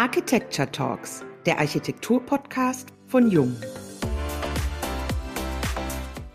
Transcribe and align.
Architecture 0.00 0.72
Talks, 0.72 1.22
der 1.44 1.58
Architektur-Podcast 1.58 2.88
von 3.06 3.30
Jung. 3.30 3.54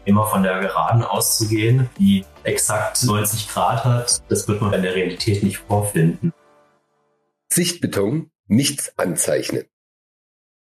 Immer 0.06 0.28
von 0.28 0.44
der 0.44 0.60
Geraden 0.60 1.02
auszugehen, 1.02 1.90
die 1.98 2.26
exakt 2.44 3.04
90 3.04 3.50
Grad 3.50 3.84
hat, 3.84 4.22
das 4.30 4.48
wird 4.48 4.62
man 4.62 4.72
in 4.74 4.84
der 4.84 4.94
Realität 4.94 5.42
nicht 5.42 5.58
vorfinden. 5.58 6.32
Sichtbeton, 7.52 8.30
nichts 8.46 9.00
anzeichnen. 9.00 9.64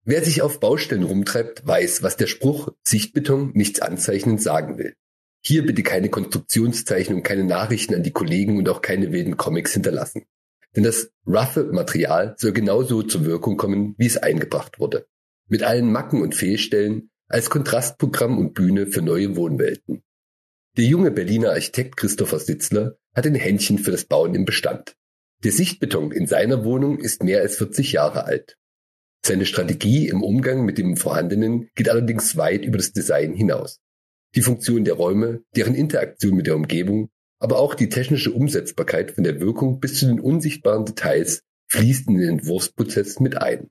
Wer 0.05 0.23
sich 0.23 0.41
auf 0.41 0.61
Baustellen 0.61 1.03
rumtreibt, 1.03 1.67
weiß, 1.67 2.03
was 2.03 2.15
der 2.15 2.27
Spruch 2.27 2.69
Sichtbeton, 2.83 3.51
nichts 3.53 3.81
anzeichnen 3.81 4.37
sagen 4.37 4.77
will. 4.77 4.95
Hier 5.43 5.65
bitte 5.65 5.83
keine 5.83 6.07
Konstruktionszeichnung, 6.07 7.21
keine 7.21 7.43
Nachrichten 7.43 7.95
an 7.95 8.03
die 8.03 8.11
Kollegen 8.11 8.57
und 8.57 8.69
auch 8.69 8.81
keine 8.81 9.11
wilden 9.11 9.35
Comics 9.35 9.73
hinterlassen. 9.73 10.23
Denn 10.75 10.83
das 10.83 11.11
roughe 11.27 11.65
Material 11.71 12.35
soll 12.37 12.51
genauso 12.51 13.03
zur 13.03 13.25
Wirkung 13.25 13.57
kommen, 13.57 13.95
wie 13.97 14.07
es 14.07 14.17
eingebracht 14.17 14.79
wurde. 14.79 15.07
Mit 15.47 15.63
allen 15.63 15.91
Macken 15.91 16.21
und 16.21 16.35
Fehlstellen 16.35 17.11
als 17.27 17.49
Kontrastprogramm 17.49 18.37
und 18.37 18.53
Bühne 18.53 18.87
für 18.87 19.01
neue 19.01 19.35
Wohnwelten. 19.35 20.03
Der 20.77 20.85
junge 20.85 21.11
Berliner 21.11 21.51
Architekt 21.51 21.97
Christopher 21.97 22.39
Sitzler 22.39 22.97
hat 23.13 23.27
ein 23.27 23.35
Händchen 23.35 23.77
für 23.77 23.91
das 23.91 24.05
Bauen 24.05 24.33
im 24.33 24.45
Bestand. 24.45 24.95
Der 25.43 25.51
Sichtbeton 25.51 26.11
in 26.11 26.25
seiner 26.25 26.63
Wohnung 26.63 26.99
ist 26.99 27.23
mehr 27.23 27.41
als 27.41 27.57
40 27.57 27.91
Jahre 27.91 28.25
alt. 28.25 28.57
Seine 29.25 29.45
Strategie 29.45 30.07
im 30.07 30.23
Umgang 30.23 30.65
mit 30.65 30.77
dem 30.77 30.97
Vorhandenen 30.97 31.69
geht 31.75 31.89
allerdings 31.89 32.37
weit 32.37 32.65
über 32.65 32.77
das 32.77 32.91
Design 32.91 33.33
hinaus. 33.33 33.79
Die 34.35 34.41
Funktion 34.41 34.83
der 34.83 34.95
Räume, 34.95 35.43
deren 35.55 35.75
Interaktion 35.75 36.35
mit 36.35 36.47
der 36.47 36.55
Umgebung 36.55 37.09
aber 37.43 37.59
auch 37.59 37.75
die 37.75 37.89
technische 37.89 38.31
Umsetzbarkeit 38.31 39.11
von 39.11 39.25
der 39.25 39.41
Wirkung 39.41 39.81
bis 39.81 39.99
zu 39.99 40.07
den 40.07 40.21
unsichtbaren 40.21 40.85
Details 40.85 41.43
fließt 41.67 42.07
in 42.07 42.17
den 42.17 42.29
Entwurfsprozess 42.39 43.19
mit 43.19 43.35
ein. 43.35 43.69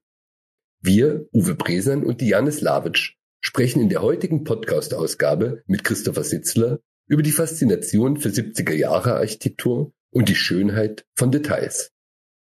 Wir, 0.82 1.26
Uwe 1.32 1.54
Bresan 1.54 2.04
und 2.04 2.20
Diane 2.20 2.52
Slavic, 2.52 3.14
sprechen 3.40 3.80
in 3.80 3.88
der 3.88 4.02
heutigen 4.02 4.44
Podcast-Ausgabe 4.44 5.62
mit 5.66 5.84
Christopher 5.84 6.22
Sitzler 6.22 6.80
über 7.06 7.22
die 7.22 7.32
Faszination 7.32 8.18
für 8.18 8.28
70er 8.28 8.74
Jahre 8.74 9.14
Architektur 9.14 9.94
und 10.10 10.28
die 10.28 10.36
Schönheit 10.36 11.06
von 11.14 11.32
Details. 11.32 11.92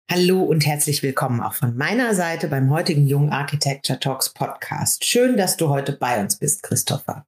Hallo 0.08 0.44
und 0.44 0.64
herzlich 0.64 1.02
willkommen 1.02 1.40
auch 1.40 1.54
von 1.54 1.76
meiner 1.76 2.14
Seite 2.14 2.46
beim 2.46 2.70
heutigen 2.70 3.12
Young 3.12 3.30
Architecture 3.30 3.98
Talks 3.98 4.32
Podcast. 4.32 5.04
Schön, 5.04 5.36
dass 5.36 5.56
du 5.56 5.70
heute 5.70 5.92
bei 5.92 6.20
uns 6.20 6.38
bist, 6.38 6.62
Christopher. 6.62 7.26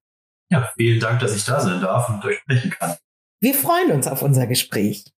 Ja, 0.53 0.71
vielen 0.77 1.01
Dank, 1.01 1.19
dass 1.19 1.35
ich 1.35 1.45
da 1.45 1.61
sein 1.61 1.81
darf 1.81 2.09
und 2.09 2.25
euch 2.25 2.39
sprechen 2.39 2.71
kann. 2.71 2.97
Wir 3.41 3.55
freuen 3.55 3.92
uns 3.92 4.08
auf 4.08 4.22
unser 4.22 4.48
Gespräch. 4.48 5.12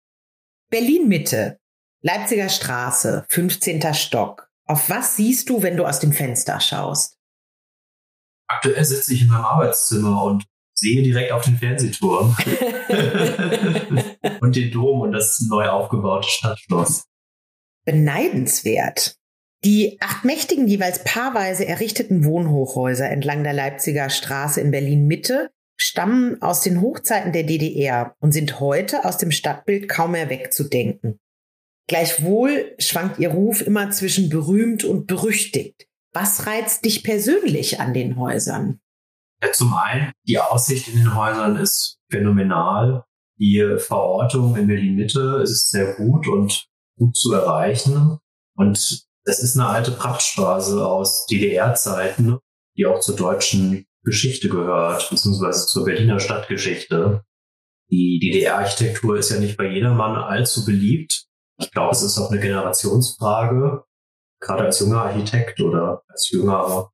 Berlin 0.70 1.06
Mitte, 1.06 1.61
Leipziger 2.02 2.48
Straße, 2.48 3.24
15. 3.28 3.94
Stock. 3.94 4.50
Auf 4.66 4.91
was 4.91 5.14
siehst 5.14 5.48
du, 5.48 5.62
wenn 5.62 5.77
du 5.77 5.86
aus 5.86 6.00
dem 6.00 6.12
Fenster 6.12 6.61
schaust? 6.61 7.16
Aktuell 8.48 8.84
sitze 8.84 9.14
ich 9.14 9.22
in 9.22 9.28
meinem 9.28 9.44
Arbeitszimmer 9.44 10.24
und 10.24 10.44
sehe 10.74 11.02
direkt 11.02 11.30
auf 11.30 11.44
den 11.44 11.58
Fernsehturm 11.58 12.36
und 14.41 14.56
den 14.56 14.72
Dom 14.72 15.00
und 15.00 15.12
das 15.12 15.41
neu 15.48 15.69
aufgebaute 15.69 16.28
Stadtschloss. 16.28 17.05
Beneidenswert. 17.84 19.14
Die 19.64 19.96
acht 20.00 20.24
mächtigen, 20.24 20.66
jeweils 20.66 21.05
paarweise 21.05 21.66
errichteten 21.66 22.24
Wohnhochhäuser 22.24 23.08
entlang 23.08 23.44
der 23.44 23.52
Leipziger 23.52 24.11
Straße 24.11 24.61
in 24.61 24.72
Berlin 24.72 25.06
Mitte 25.06 25.50
stammen 25.81 26.43
aus 26.43 26.61
den 26.61 26.81
Hochzeiten 26.81 27.33
der 27.33 27.45
DDR 27.45 28.15
und 28.21 28.33
sind 28.33 28.61
heute 28.61 29.05
aus 29.05 29.17
dem 29.17 29.31
Stadtbild 29.31 29.89
kaum 29.89 30.12
mehr 30.12 30.29
wegzudenken. 30.29 31.19
Gleichwohl 31.89 32.75
schwankt 32.79 33.19
ihr 33.19 33.31
Ruf 33.31 33.62
immer 33.62 33.91
zwischen 33.91 34.29
berühmt 34.29 34.85
und 34.85 35.07
berüchtigt. 35.07 35.87
Was 36.12 36.47
reizt 36.47 36.85
dich 36.85 37.03
persönlich 37.03 37.81
an 37.81 37.95
den 37.95 38.19
Häusern? 38.19 38.81
Ja, 39.43 39.53
zum 39.53 39.73
einen, 39.73 40.12
die 40.27 40.39
Aussicht 40.39 40.89
in 40.89 40.97
den 40.97 41.15
Häusern 41.15 41.57
ist 41.57 41.98
phänomenal. 42.11 43.05
Die 43.39 43.77
Verortung 43.79 44.57
in 44.57 44.67
Berlin 44.67 44.97
Mitte 44.97 45.41
ist 45.42 45.70
sehr 45.70 45.95
gut 45.95 46.27
und 46.27 46.67
gut 46.98 47.17
zu 47.17 47.33
erreichen. 47.33 48.19
Und 48.57 49.07
das 49.25 49.39
ist 49.39 49.57
eine 49.57 49.69
alte 49.69 49.92
Prachtstraße 49.92 50.85
aus 50.85 51.27
DDR-Zeiten, 51.27 52.39
die 52.77 52.86
auch 52.86 53.01
zur 53.01 53.14
deutschen 53.14 53.86
Geschichte 54.05 54.48
gehört, 54.48 55.09
beziehungsweise 55.11 55.67
zur 55.67 55.85
Berliner 55.85 56.20
Stadtgeschichte. 56.20 57.25
Die 57.91 58.19
DDR-Architektur 58.20 59.19
ist 59.19 59.31
ja 59.31 59.39
nicht 59.39 59.57
bei 59.57 59.67
jedermann 59.67 60.17
allzu 60.17 60.64
beliebt. 60.64 61.27
Ich 61.59 61.70
glaube, 61.70 61.92
es 61.92 62.03
ist 62.03 62.19
auch 62.19 62.31
eine 62.31 62.41
Generationsfrage. 62.41 63.85
Gerade 64.41 64.64
als 64.64 64.81
junger 64.81 65.03
Architekt 65.03 65.61
oder 65.61 66.03
als 66.08 66.31
Jüngerer 66.31 66.91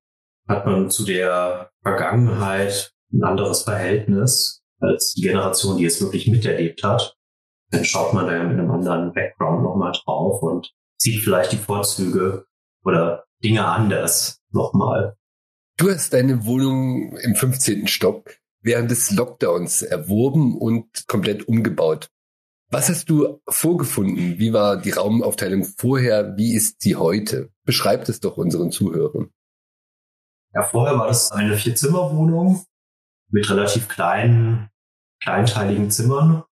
hat 0.49 0.67
man 0.67 0.91
zu 0.91 1.05
der 1.05 1.71
Vergangenheit 1.83 2.93
ein 3.13 3.23
anderes 3.23 3.63
Verhältnis 3.63 4.63
als 4.81 5.15
die 5.15 5.23
Generation, 5.23 5.77
die 5.77 5.85
es 5.85 6.01
wirklich 6.01 6.29
miterlebt 6.29 6.83
hat. 6.83 7.17
Dann 7.71 7.85
schaut 7.85 8.15
man 8.15 8.27
da 8.27 8.43
mit 8.43 8.59
einem 8.59 8.71
anderen 8.71 9.13
Background 9.13 9.63
nochmal 9.63 9.93
drauf 10.05 10.43
und 10.43 10.73
sieht 10.97 11.23
vielleicht 11.23 11.53
die 11.53 11.59
Vorzüge 11.59 12.47
oder 12.85 13.25
Dinge 13.43 13.67
anders 13.67 14.41
nochmal. 14.51 15.17
Du 15.77 15.91
hast 15.91 16.13
deine 16.13 16.45
Wohnung 16.45 17.17
im 17.17 17.35
15. 17.35 17.89
Stock 17.89 18.37
während 18.63 18.93
des 18.93 19.11
Lockdowns 19.11 19.83
erworben 19.83 20.57
und 20.57 21.09
komplett 21.09 21.49
umgebaut. 21.49 22.11
Was 22.71 22.89
hast 22.89 23.11
du 23.11 23.41
vorgefunden? 23.49 24.39
Wie 24.39 24.53
war 24.53 24.81
die 24.81 24.93
Raumaufteilung 24.93 25.65
vorher? 25.65 26.37
Wie 26.37 26.55
ist 26.55 26.81
sie 26.81 26.95
heute? 26.95 27.51
Beschreib 27.65 28.09
es 28.09 28.21
doch 28.21 28.37
unseren 28.37 28.71
Zuhörern. 28.71 29.31
Ja, 30.53 30.63
vorher 30.63 30.97
war 30.97 31.09
das 31.09 31.33
eine 31.33 31.57
Vierzimmerwohnung 31.57 32.65
mit 33.31 33.51
relativ 33.51 33.89
kleinen, 33.89 34.71
kleinteiligen 35.25 35.91
Zimmern. 35.91 36.45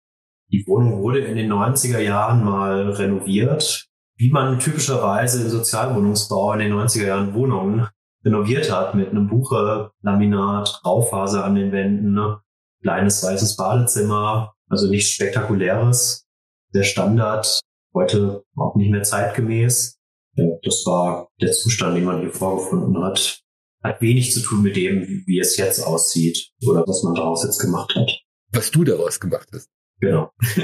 Die 0.50 0.64
Wohnung 0.66 1.00
wurde 1.00 1.20
in 1.20 1.36
den 1.36 1.50
90er 1.50 2.00
Jahren 2.00 2.44
mal 2.44 2.90
renoviert, 2.90 3.88
wie 4.16 4.30
man 4.32 4.58
typischerweise 4.58 5.42
im 5.42 5.48
Sozialwohnungsbau 5.48 6.54
in 6.54 6.58
den 6.58 6.72
90er 6.72 7.06
Jahren 7.06 7.34
Wohnungen 7.34 7.88
renoviert 8.24 8.70
hat 8.70 8.94
mit 8.94 9.10
einem 9.10 9.28
Buche-Laminat, 9.28 10.80
Graufaser 10.82 11.44
an 11.44 11.54
den 11.54 11.72
Wänden, 11.72 12.12
ne? 12.12 12.40
kleines 12.82 13.22
weißes 13.22 13.56
Badezimmer, 13.56 14.54
also 14.68 14.88
nichts 14.88 15.10
Spektakuläres, 15.10 16.26
sehr 16.72 16.84
Standard, 16.84 17.60
heute 17.94 18.44
auch 18.56 18.74
nicht 18.76 18.90
mehr 18.90 19.02
zeitgemäß. 19.02 19.98
Ja, 20.34 20.46
das 20.62 20.84
war 20.86 21.28
der 21.40 21.52
Zustand, 21.52 21.96
den 21.96 22.04
man 22.04 22.20
hier 22.20 22.32
vorgefunden 22.32 23.02
hat. 23.02 23.40
Hat 23.82 24.00
wenig 24.00 24.32
zu 24.32 24.40
tun 24.40 24.62
mit 24.62 24.76
dem, 24.76 25.24
wie 25.26 25.40
es 25.40 25.56
jetzt 25.56 25.80
aussieht 25.80 26.52
oder 26.66 26.84
was 26.86 27.02
man 27.02 27.14
daraus 27.14 27.44
jetzt 27.44 27.58
gemacht 27.58 27.94
hat. 27.94 28.10
Was 28.52 28.70
du 28.70 28.84
daraus 28.84 29.18
gemacht 29.20 29.48
hast. 29.52 29.68
Genau. 30.00 30.30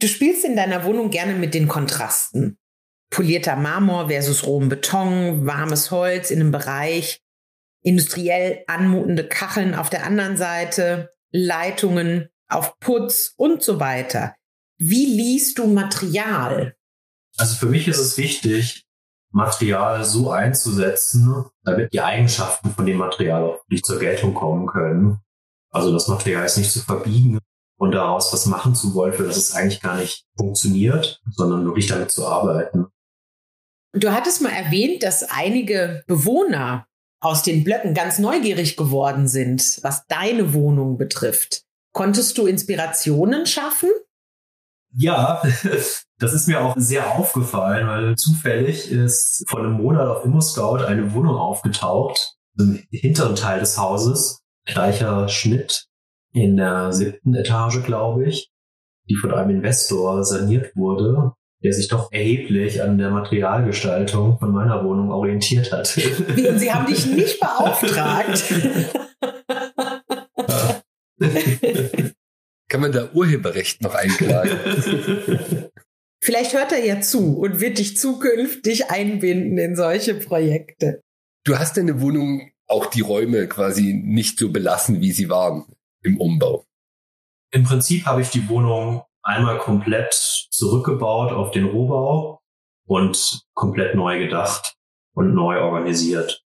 du 0.00 0.06
spielst 0.06 0.44
in 0.44 0.56
deiner 0.56 0.84
Wohnung 0.84 1.10
gerne 1.10 1.34
mit 1.34 1.52
den 1.54 1.68
Kontrasten 1.68 2.58
polierter 3.10 3.56
Marmor 3.56 4.08
versus 4.08 4.46
rohem 4.46 4.68
Beton, 4.68 5.46
warmes 5.46 5.90
Holz 5.90 6.30
in 6.30 6.40
einem 6.40 6.50
Bereich, 6.50 7.20
industriell 7.82 8.64
anmutende 8.66 9.28
Kacheln 9.28 9.74
auf 9.74 9.90
der 9.90 10.04
anderen 10.04 10.36
Seite, 10.36 11.10
Leitungen 11.30 12.28
auf 12.48 12.78
Putz 12.80 13.34
und 13.36 13.62
so 13.62 13.80
weiter. 13.80 14.34
Wie 14.78 15.06
liest 15.06 15.58
du 15.58 15.66
Material? 15.66 16.74
Also 17.36 17.56
für 17.56 17.66
mich 17.66 17.88
ist 17.88 17.98
es 17.98 18.16
wichtig, 18.16 18.84
Material 19.30 20.04
so 20.04 20.30
einzusetzen, 20.30 21.44
damit 21.64 21.92
die 21.92 22.00
Eigenschaften 22.00 22.70
von 22.70 22.86
dem 22.86 22.98
Material 22.98 23.42
auch 23.42 23.60
nicht 23.68 23.84
zur 23.84 23.98
Geltung 23.98 24.34
kommen 24.34 24.66
können. 24.66 25.18
Also 25.70 25.92
das 25.92 26.06
Material 26.06 26.44
ist 26.44 26.56
nicht 26.56 26.70
zu 26.70 26.80
verbiegen 26.80 27.40
und 27.76 27.92
daraus 27.92 28.32
was 28.32 28.46
machen 28.46 28.76
zu 28.76 28.94
wollen, 28.94 29.12
für 29.12 29.24
das 29.24 29.36
es 29.36 29.54
eigentlich 29.54 29.80
gar 29.80 29.96
nicht 29.96 30.24
funktioniert, 30.38 31.20
sondern 31.32 31.64
wirklich 31.64 31.88
damit 31.88 32.12
zu 32.12 32.26
arbeiten. 32.26 32.86
Du 33.96 34.10
hattest 34.12 34.42
mal 34.42 34.50
erwähnt, 34.50 35.04
dass 35.04 35.22
einige 35.30 36.02
Bewohner 36.08 36.86
aus 37.20 37.44
den 37.44 37.62
Blöcken 37.62 37.94
ganz 37.94 38.18
neugierig 38.18 38.76
geworden 38.76 39.28
sind, 39.28 39.78
was 39.82 40.06
deine 40.08 40.52
Wohnung 40.52 40.98
betrifft. 40.98 41.62
Konntest 41.92 42.36
du 42.36 42.46
Inspirationen 42.46 43.46
schaffen? 43.46 43.88
Ja, 44.96 45.42
das 46.18 46.32
ist 46.32 46.48
mir 46.48 46.60
auch 46.60 46.74
sehr 46.76 47.12
aufgefallen, 47.12 47.86
weil 47.86 48.16
zufällig 48.16 48.90
ist 48.90 49.44
vor 49.48 49.60
einem 49.60 49.74
Monat 49.74 50.08
auf 50.08 50.24
ImmoScout 50.24 50.84
eine 50.84 51.14
Wohnung 51.14 51.36
aufgetaucht, 51.36 52.34
im 52.58 52.82
hinteren 52.90 53.36
Teil 53.36 53.60
des 53.60 53.78
Hauses, 53.78 54.40
gleicher 54.66 55.28
Schnitt 55.28 55.86
in 56.32 56.56
der 56.56 56.92
siebten 56.92 57.34
Etage, 57.34 57.84
glaube 57.84 58.26
ich, 58.26 58.50
die 59.08 59.14
von 59.14 59.32
einem 59.32 59.50
Investor 59.50 60.24
saniert 60.24 60.74
wurde 60.74 61.34
der 61.64 61.72
sich 61.72 61.88
doch 61.88 62.12
erheblich 62.12 62.82
an 62.82 62.98
der 62.98 63.10
Materialgestaltung 63.10 64.38
von 64.38 64.52
meiner 64.52 64.84
Wohnung 64.84 65.10
orientiert 65.10 65.72
hat. 65.72 65.86
Sie 65.86 66.72
haben 66.72 66.86
dich 66.86 67.06
nicht 67.06 67.40
beauftragt. 67.40 68.44
Kann 72.68 72.80
man 72.80 72.92
da 72.92 73.10
Urheberrecht 73.12 73.80
noch 73.82 73.94
einklagen? 73.94 75.70
Vielleicht 76.22 76.52
hört 76.54 76.72
er 76.72 76.84
ja 76.84 77.00
zu 77.00 77.38
und 77.38 77.60
wird 77.60 77.78
dich 77.78 77.96
zukünftig 77.96 78.90
einbinden 78.90 79.56
in 79.56 79.74
solche 79.74 80.14
Projekte. 80.14 81.00
Du 81.44 81.58
hast 81.58 81.76
deine 81.76 82.00
Wohnung 82.00 82.50
auch 82.66 82.86
die 82.86 83.00
Räume 83.00 83.46
quasi 83.46 83.94
nicht 84.04 84.38
so 84.38 84.50
belassen, 84.50 85.00
wie 85.00 85.12
sie 85.12 85.30
waren 85.30 85.64
im 86.02 86.20
Umbau. 86.20 86.66
Im 87.52 87.64
Prinzip 87.64 88.04
habe 88.06 88.20
ich 88.22 88.30
die 88.30 88.48
Wohnung 88.48 89.02
einmal 89.24 89.58
komplett 89.58 90.12
zurückgebaut 90.50 91.32
auf 91.32 91.50
den 91.50 91.64
Rohbau 91.64 92.40
und 92.86 93.42
komplett 93.54 93.94
neu 93.94 94.18
gedacht 94.18 94.76
und 95.14 95.34
neu 95.34 95.60
organisiert. 95.60 96.44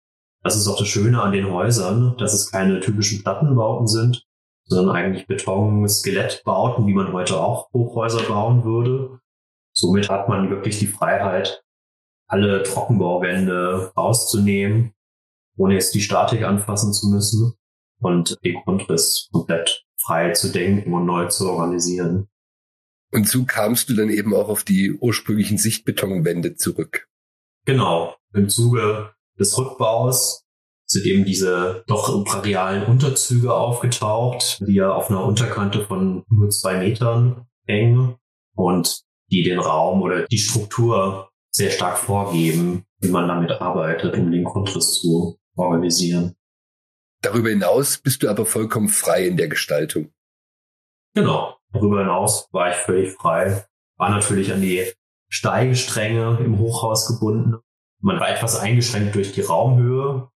Das 0.43 0.55
ist 0.55 0.67
auch 0.67 0.77
das 0.77 0.87
Schöne 0.87 1.21
an 1.21 1.33
den 1.33 1.51
Häusern, 1.51 2.17
dass 2.17 2.33
es 2.33 2.49
keine 2.49 2.79
typischen 2.79 3.21
Plattenbauten 3.21 3.87
sind, 3.87 4.25
sondern 4.65 4.95
eigentlich 4.95 5.27
Beton-Skelettbauten, 5.27 6.87
wie 6.87 6.93
man 6.93 7.13
heute 7.13 7.39
auch 7.39 7.69
Hochhäuser 7.73 8.23
bauen 8.23 8.63
würde. 8.63 9.19
Somit 9.73 10.09
hat 10.09 10.29
man 10.29 10.49
wirklich 10.49 10.79
die 10.79 10.87
Freiheit, 10.87 11.63
alle 12.27 12.63
Trockenbauwände 12.63 13.91
rauszunehmen, 13.95 14.93
ohne 15.57 15.75
jetzt 15.75 15.93
die 15.93 16.01
Statik 16.01 16.43
anfassen 16.43 16.93
zu 16.93 17.09
müssen 17.09 17.53
und 17.99 18.37
den 18.43 18.61
Grundriss 18.63 19.29
komplett 19.31 19.85
frei 19.97 20.31
zu 20.31 20.51
denken 20.51 20.93
und 20.93 21.05
neu 21.05 21.27
zu 21.27 21.49
organisieren. 21.49 22.30
Und 23.11 23.27
so 23.27 23.43
kamst 23.45 23.89
du 23.89 23.93
dann 23.93 24.09
eben 24.09 24.33
auch 24.33 24.47
auf 24.47 24.63
die 24.63 24.93
ursprünglichen 24.93 25.57
Sichtbetonwände 25.57 26.55
zurück. 26.55 27.07
Genau. 27.65 28.15
Im 28.33 28.49
Zuge 28.49 29.13
des 29.37 29.57
Rückbaus 29.57 30.45
sind 30.85 31.05
eben 31.05 31.25
diese 31.25 31.83
doch 31.87 32.23
brachialen 32.23 32.85
Unterzüge 32.85 33.53
aufgetaucht, 33.53 34.59
die 34.61 34.75
ja 34.75 34.91
auf 34.93 35.09
einer 35.09 35.23
Unterkante 35.23 35.85
von 35.85 36.23
nur 36.29 36.49
zwei 36.49 36.77
Metern 36.77 37.47
hängen 37.65 38.15
und 38.55 39.03
die 39.31 39.43
den 39.43 39.59
Raum 39.59 40.01
oder 40.01 40.27
die 40.27 40.37
Struktur 40.37 41.29
sehr 41.49 41.71
stark 41.71 41.97
vorgeben, 41.97 42.85
wie 42.99 43.09
man 43.09 43.27
damit 43.27 43.51
arbeitet, 43.51 44.15
um 44.15 44.31
den 44.31 44.43
Grundriss 44.43 44.93
zu 45.01 45.37
organisieren. 45.55 46.35
Darüber 47.21 47.49
hinaus 47.49 47.97
bist 47.97 48.23
du 48.23 48.29
aber 48.29 48.45
vollkommen 48.45 48.89
frei 48.89 49.27
in 49.27 49.37
der 49.37 49.47
Gestaltung. 49.47 50.11
Genau. 51.13 51.57
Darüber 51.73 51.99
hinaus 51.99 52.47
war 52.51 52.69
ich 52.69 52.75
völlig 52.75 53.13
frei. 53.13 53.65
War 53.97 54.09
natürlich 54.09 54.51
an 54.51 54.61
die 54.61 54.85
Steigestränge 55.29 56.39
im 56.43 56.59
Hochhaus 56.59 57.07
gebunden. 57.07 57.55
Man 58.01 58.19
war 58.19 58.29
etwas 58.29 58.59
eingeschränkt 58.59 59.15
durch 59.15 59.31
die 59.31 59.41
Raumhöhe. 59.41 60.29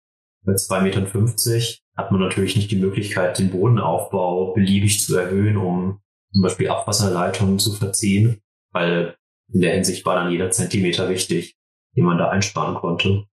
Bei 0.44 0.54
2,50 0.54 0.82
Meter 0.82 1.82
hat 1.98 2.12
man 2.12 2.22
natürlich 2.22 2.56
nicht 2.56 2.72
die 2.72 2.78
Möglichkeit, 2.78 3.40
den 3.40 3.50
Bodenaufbau 3.50 4.54
beliebig 4.54 5.04
zu 5.04 5.18
erhöhen, 5.18 5.58
um 5.58 6.02
zum 6.32 6.42
Beispiel 6.44 6.70
Abwasserleitungen 6.70 7.60
zu 7.60 7.74
verziehen, 7.74 8.42
weil 8.72 9.16
in 9.52 9.62
der 9.62 9.74
Hinsicht 9.74 10.06
war 10.06 10.16
dann 10.16 10.31
jeder 10.31 10.52
Zentimeter 10.52 11.10
wichtig, 11.10 11.56
den 11.96 12.06
man 12.06 12.18
da 12.18 12.30
einsparen 12.30 12.76
konnte. 12.76 13.26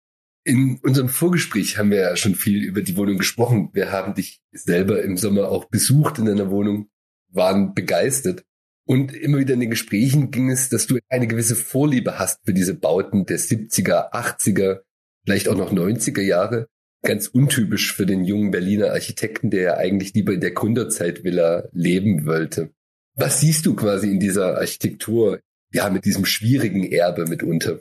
In 0.44 0.80
unserem 0.83 1.09
Vorgespräch 1.09 1.77
haben 1.77 1.92
wir 1.92 2.00
ja 2.00 2.15
schon 2.15 2.36
viel 2.36 2.63
über 2.63 2.81
die 2.81 2.97
Wohnung 2.97 3.18
gesprochen. 3.18 3.69
Wir 3.74 3.92
haben 3.92 4.15
dich 4.15 4.42
selber 4.51 5.04
im 5.04 5.18
Sommer 5.18 5.50
auch 5.50 5.65
besucht 5.65 6.18
in 6.18 6.25
deiner 6.25 6.50
Wohnung, 6.50 6.89
waren 7.31 7.74
begeistert. 7.74 8.44
Und 8.86 9.13
immer 9.13 9.39
wieder 9.39 9.54
in 9.54 9.60
den 9.60 9.69
Gesprächen 9.69 10.31
ging 10.31 10.50
es, 10.50 10.69
dass 10.69 10.88
du 10.88 11.00
eine 11.07 11.28
gewisse 11.28 11.56
Vorliebe 11.56 12.19
hast 12.19 12.39
für 12.44 12.54
diese 12.54 12.74
Bauten 12.74 13.25
der 13.25 13.39
70er, 13.39 14.12
80er, 14.12 14.81
vielleicht 15.24 15.48
auch 15.48 15.56
noch 15.56 15.72
90er 15.72 16.22
Jahre. 16.22 16.68
Ganz 17.04 17.28
untypisch 17.28 17.94
für 17.94 18.06
den 18.06 18.25
jungen 18.25 18.51
Berliner 18.51 18.92
Architekten, 18.92 19.50
der 19.50 19.62
ja 19.62 19.78
eigentlich 19.78 20.13
lieber 20.13 20.33
in 20.33 20.42
der 20.42 20.51
Gründerzeitvilla 20.51 21.69
leben 21.72 22.25
wollte. 22.25 22.72
Was 23.16 23.39
siehst 23.39 23.66
du 23.66 23.75
quasi 23.75 24.10
in 24.10 24.19
dieser 24.19 24.57
Architektur? 24.57 25.39
Ja, 25.74 25.89
mit 25.89 26.06
diesem 26.06 26.25
schwierigen 26.25 26.83
Erbe 26.92 27.25
mitunter. 27.25 27.80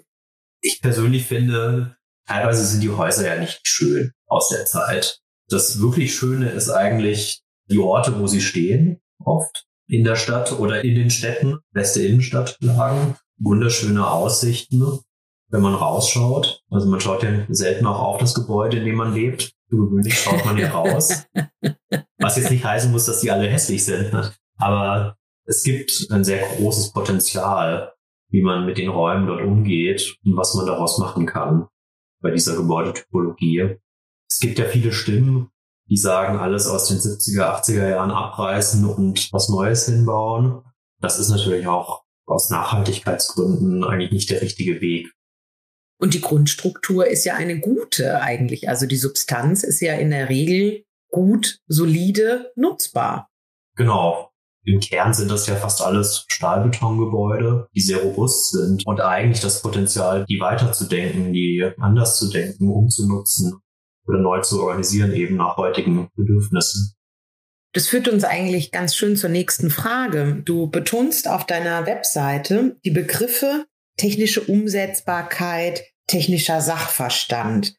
Ich 0.61 0.81
persönlich 0.81 1.27
finde, 1.27 1.97
teilweise 2.27 2.65
sind 2.65 2.83
die 2.83 2.91
Häuser 2.91 3.27
ja 3.27 3.41
nicht 3.41 3.61
schön 3.65 4.13
aus 4.27 4.49
der 4.49 4.65
Zeit. 4.65 5.21
Das 5.49 5.81
wirklich 5.81 6.15
Schöne 6.15 6.51
ist 6.51 6.71
eigentlich 6.71 7.43
die 7.69 7.79
Orte, 7.79 8.19
wo 8.19 8.27
sie 8.27 8.41
stehen, 8.41 9.00
oft 9.25 9.67
in 9.87 10.05
der 10.05 10.17
Stadt 10.17 10.59
oder 10.59 10.85
in 10.85 10.95
den 10.95 11.11
Städten, 11.11 11.59
beste 11.73 12.03
Innenstadtlagen, 12.03 13.17
wunderschöne 13.39 14.09
Aussichten, 14.09 15.01
wenn 15.49 15.63
man 15.63 15.75
rausschaut. 15.75 16.63
Also 16.71 16.89
man 16.89 17.01
schaut 17.01 17.23
ja 17.23 17.45
selten 17.49 17.87
auch 17.87 18.01
auf 18.01 18.21
das 18.21 18.35
Gebäude, 18.35 18.79
in 18.79 18.85
dem 18.85 18.97
man 18.97 19.15
lebt. 19.15 19.53
Gewöhnlich 19.69 20.19
schaut 20.19 20.45
man 20.45 20.59
ja 20.59 20.71
raus. 20.73 21.27
Was 22.19 22.37
jetzt 22.37 22.51
nicht 22.51 22.65
heißen 22.65 22.91
muss, 22.91 23.07
dass 23.07 23.21
die 23.21 23.31
alle 23.31 23.49
hässlich 23.49 23.85
sind. 23.85 24.13
Ne? 24.13 24.33
Aber 24.59 25.17
es 25.45 25.63
gibt 25.63 26.07
ein 26.11 26.25
sehr 26.25 26.47
großes 26.57 26.93
Potenzial, 26.93 27.93
wie 28.31 28.43
man 28.43 28.67
mit 28.67 28.79
den 28.79 28.89
Räumen 28.89 29.27
dort 29.27 29.43
umgeht 29.43 30.17
und 30.25 30.37
was 30.37 30.55
man 30.55 30.67
daraus 30.67 30.99
machen 30.99 31.27
kann 31.27 31.67
bei 32.23 32.31
dieser 32.31 32.55
Gebäudetypologie. 32.55 33.77
Es 34.29 34.39
gibt 34.39 34.59
ja 34.59 34.67
viele 34.67 34.93
Stimmen, 34.93 35.51
die 35.91 35.97
sagen, 35.97 36.39
alles 36.39 36.69
aus 36.69 36.87
den 36.87 36.99
70er, 36.99 37.61
80er 37.61 37.89
Jahren 37.89 38.13
abreißen 38.13 38.85
und 38.85 39.29
was 39.33 39.49
Neues 39.49 39.87
hinbauen. 39.87 40.63
Das 41.01 41.19
ist 41.19 41.31
natürlich 41.31 41.67
auch 41.67 42.05
aus 42.27 42.49
Nachhaltigkeitsgründen 42.49 43.83
eigentlich 43.83 44.13
nicht 44.13 44.31
der 44.31 44.41
richtige 44.41 44.81
Weg. 44.81 45.13
Und 45.99 46.15
die 46.15 46.21
Grundstruktur 46.21 47.07
ist 47.07 47.25
ja 47.25 47.35
eine 47.35 47.59
gute 47.59 48.23
eigentlich. 48.23 48.69
Also 48.69 48.87
die 48.87 48.97
Substanz 48.97 49.65
ist 49.65 49.81
ja 49.81 49.95
in 49.95 50.11
der 50.11 50.29
Regel 50.29 50.85
gut, 51.11 51.59
solide, 51.67 52.53
nutzbar. 52.55 53.29
Genau. 53.77 54.31
Im 54.65 54.79
Kern 54.79 55.13
sind 55.13 55.31
das 55.31 55.47
ja 55.47 55.57
fast 55.57 55.83
alles 55.83 56.27
Stahlbetongebäude, 56.29 57.67
die 57.75 57.81
sehr 57.81 58.03
robust 58.03 58.53
sind 58.53 58.87
und 58.87 59.01
eigentlich 59.01 59.41
das 59.41 59.63
Potenzial, 59.63 60.25
die 60.29 60.39
weiterzudenken, 60.39 61.33
die 61.33 61.69
anders 61.79 62.19
zu 62.19 62.31
denken, 62.31 62.71
umzunutzen 62.71 63.61
oder 64.11 64.19
neu 64.19 64.41
zu 64.41 64.63
organisieren, 64.63 65.13
eben 65.13 65.37
nach 65.37 65.57
heutigen 65.57 66.11
Bedürfnissen. 66.17 66.95
Das 67.73 67.87
führt 67.87 68.09
uns 68.09 68.25
eigentlich 68.25 68.73
ganz 68.73 68.97
schön 68.97 69.17
zur 69.17 69.31
nächsten 69.31 69.71
Frage. 69.71 70.43
Du 70.45 70.69
betonst 70.69 71.29
auf 71.29 71.47
deiner 71.47 71.87
Webseite 71.87 72.77
die 72.85 72.91
Begriffe 72.91 73.67
technische 73.97 74.41
Umsetzbarkeit, 74.41 75.85
technischer 76.09 76.61
Sachverstand. 76.61 77.77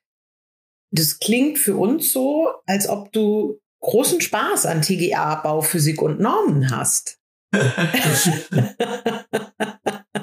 Das 0.92 1.20
klingt 1.20 1.58
für 1.58 1.76
uns 1.76 2.14
so, 2.14 2.50
als 2.66 2.88
ob 2.88 3.12
du 3.12 3.60
großen 3.82 4.22
Spaß 4.22 4.66
an 4.68 4.82
TGA, 4.82 5.36
Bauphysik 5.36 6.02
und 6.02 6.20
Normen 6.20 6.70
hast. 6.70 7.18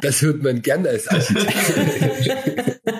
Das 0.01 0.23
hört 0.23 0.43
man 0.43 0.63
gerne 0.63 0.89
als 0.91 1.09
Architekt. 1.09 2.81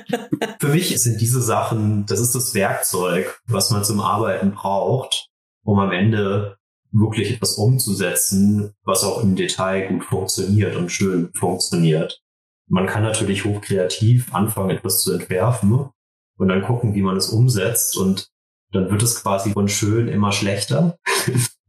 Für 0.69 0.75
mich 0.75 1.01
sind 1.01 1.19
diese 1.23 1.41
Sachen, 1.41 2.05
das 2.05 2.21
ist 2.21 2.35
das 2.35 2.53
Werkzeug, 2.53 3.41
was 3.47 3.71
man 3.71 3.85
zum 3.85 4.01
Arbeiten 4.01 4.51
braucht, 4.51 5.31
um 5.65 5.79
am 5.79 5.93
Ende 5.93 6.59
wirklich 6.93 7.33
etwas 7.33 7.55
umzusetzen, 7.55 8.75
was 8.85 9.03
auch 9.03 9.23
im 9.23 9.35
Detail 9.35 9.89
gut 9.89 10.05
funktioniert 10.05 10.77
und 10.77 10.93
schön 10.93 11.31
funktioniert. 11.33 12.21
Man 12.69 12.87
kann 12.87 13.03
natürlich 13.03 13.47
hochkreativ 13.47 14.35
anfangen, 14.35 14.69
etwas 14.69 15.01
zu 15.01 15.15
entwerfen 15.15 15.89
und 16.37 16.49
dann 16.49 16.61
gucken, 16.61 16.95
wie 16.95 17.01
man 17.01 17.17
es 17.17 17.31
umsetzt 17.31 17.97
und 17.97 18.29
dann 18.71 18.91
wird 18.91 19.03
es 19.03 19.23
quasi 19.23 19.53
von 19.53 19.69
schön 19.69 20.07
immer 20.07 20.33
schlechter. 20.33 20.99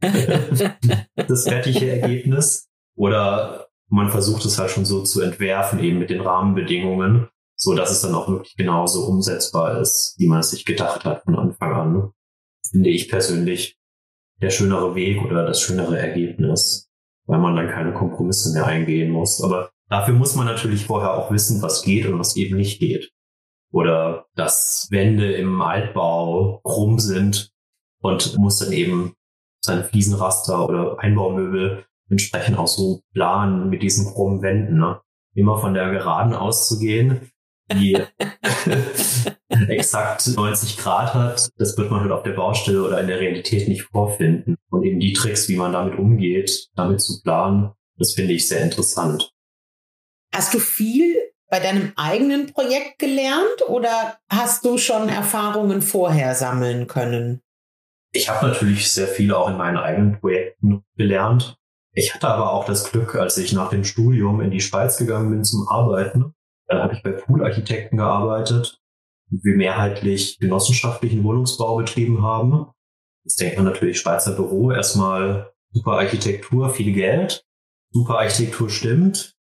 das 1.16 1.44
fertige 1.48 1.90
Ergebnis. 2.02 2.68
Oder 2.96 3.68
man 3.88 4.10
versucht 4.10 4.44
es 4.44 4.58
halt 4.58 4.70
schon 4.70 4.84
so 4.84 5.02
zu 5.04 5.22
entwerfen, 5.22 5.78
eben 5.78 5.98
mit 5.98 6.10
den 6.10 6.20
Rahmenbedingungen, 6.20 7.29
so 7.62 7.74
dass 7.74 7.90
es 7.90 8.00
dann 8.00 8.14
auch 8.14 8.28
wirklich 8.28 8.56
genauso 8.56 9.06
umsetzbar 9.06 9.80
ist, 9.80 10.14
wie 10.18 10.26
man 10.26 10.40
es 10.40 10.50
sich 10.50 10.64
gedacht 10.64 11.04
hat 11.04 11.24
von 11.24 11.36
Anfang 11.36 11.72
an. 11.74 12.10
Finde 12.70 12.88
ich 12.88 13.10
persönlich 13.10 13.78
der 14.40 14.50
schönere 14.50 14.94
Weg 14.94 15.22
oder 15.22 15.44
das 15.44 15.60
schönere 15.60 15.98
Ergebnis, 15.98 16.90
weil 17.26 17.38
man 17.38 17.56
dann 17.56 17.68
keine 17.68 17.92
Kompromisse 17.92 18.54
mehr 18.54 18.66
eingehen 18.66 19.10
muss. 19.10 19.42
Aber 19.42 19.70
dafür 19.90 20.14
muss 20.14 20.34
man 20.34 20.46
natürlich 20.46 20.86
vorher 20.86 21.12
auch 21.14 21.30
wissen, 21.30 21.60
was 21.60 21.82
geht 21.82 22.06
und 22.06 22.18
was 22.18 22.36
eben 22.36 22.56
nicht 22.56 22.80
geht 22.80 23.12
oder 23.72 24.26
dass 24.34 24.88
Wände 24.90 25.32
im 25.32 25.60
Altbau 25.60 26.60
krumm 26.64 26.98
sind 26.98 27.52
und 28.00 28.38
muss 28.38 28.58
dann 28.58 28.72
eben 28.72 29.14
seine 29.62 29.84
Fliesenraster 29.84 30.66
oder 30.66 30.98
Einbaumöbel 30.98 31.84
entsprechend 32.08 32.58
auch 32.58 32.66
so 32.66 33.02
planen 33.12 33.68
mit 33.68 33.82
diesen 33.82 34.06
krummen 34.06 34.40
Wänden. 34.40 34.78
Ne? 34.78 35.00
Immer 35.34 35.58
von 35.58 35.74
der 35.74 35.90
Geraden 35.90 36.32
auszugehen, 36.32 37.30
die 37.72 37.96
exakt 39.68 40.26
90 40.26 40.78
Grad 40.78 41.14
hat, 41.14 41.50
das 41.56 41.76
wird 41.76 41.90
man 41.90 42.00
halt 42.00 42.12
auf 42.12 42.22
der 42.22 42.32
Baustelle 42.32 42.82
oder 42.82 43.00
in 43.00 43.08
der 43.08 43.20
Realität 43.20 43.68
nicht 43.68 43.82
vorfinden. 43.82 44.56
Und 44.70 44.84
eben 44.84 45.00
die 45.00 45.12
Tricks, 45.12 45.48
wie 45.48 45.56
man 45.56 45.72
damit 45.72 45.98
umgeht, 45.98 46.68
damit 46.74 47.00
zu 47.00 47.20
planen, 47.22 47.72
das 47.98 48.14
finde 48.14 48.32
ich 48.32 48.48
sehr 48.48 48.62
interessant. 48.62 49.32
Hast 50.32 50.54
du 50.54 50.58
viel 50.58 51.16
bei 51.50 51.58
deinem 51.58 51.92
eigenen 51.96 52.46
Projekt 52.46 52.98
gelernt 52.98 53.68
oder 53.68 54.18
hast 54.30 54.64
du 54.64 54.78
schon 54.78 55.08
Erfahrungen 55.08 55.82
vorher 55.82 56.34
sammeln 56.34 56.86
können? 56.86 57.42
Ich 58.12 58.28
habe 58.28 58.46
natürlich 58.46 58.90
sehr 58.90 59.08
viel 59.08 59.32
auch 59.34 59.48
in 59.48 59.56
meinen 59.56 59.76
eigenen 59.76 60.20
Projekten 60.20 60.84
gelernt. 60.96 61.56
Ich 61.92 62.14
hatte 62.14 62.28
aber 62.28 62.52
auch 62.52 62.64
das 62.64 62.90
Glück, 62.90 63.16
als 63.16 63.36
ich 63.36 63.52
nach 63.52 63.70
dem 63.70 63.84
Studium 63.84 64.40
in 64.40 64.50
die 64.50 64.60
Schweiz 64.60 64.96
gegangen 64.96 65.30
bin 65.30 65.44
zum 65.44 65.68
Arbeiten, 65.68 66.34
da 66.70 66.84
habe 66.84 66.94
ich 66.94 67.02
bei 67.02 67.10
Poolarchitekten 67.10 67.98
gearbeitet, 67.98 68.80
wir 69.30 69.56
mehrheitlich 69.56 70.38
genossenschaftlichen 70.38 71.22
Wohnungsbau 71.24 71.76
betrieben 71.76 72.22
haben. 72.22 72.68
Jetzt 73.24 73.40
denkt 73.40 73.56
man 73.56 73.66
natürlich 73.66 74.00
Schweizer 74.00 74.32
Büro, 74.32 74.72
erstmal 74.72 75.52
super 75.72 75.92
Architektur, 75.98 76.70
viel 76.70 76.92
Geld. 76.92 77.44
Super 77.92 78.18
Architektur 78.18 78.70
stimmt. 78.70 79.34